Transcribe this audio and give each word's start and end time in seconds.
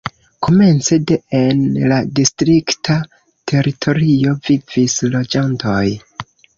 Komence 0.45 0.97
de 1.11 1.17
en 1.39 1.61
la 1.93 1.99
distrikta 2.21 2.97
teritorio 3.55 4.37
vivis 4.53 5.01
loĝantoj. 5.15 5.85